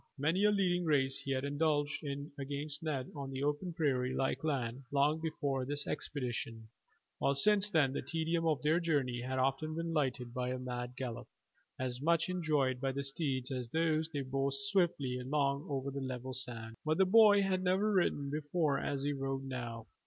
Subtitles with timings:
[0.17, 4.43] Many a leading race he had indulged in against Ned on the open prairie like
[4.43, 6.69] land long before this expedition,
[7.19, 10.95] while since then the tedium of their journey had often been lightened by a mad
[10.97, 11.27] gallop,
[11.79, 16.01] as much enjoyed by the steeds as by those they bore swiftly along over the
[16.01, 19.85] level sands; but the boy had never ridden before as he rode now.